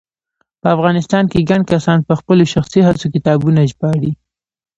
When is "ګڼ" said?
1.49-1.61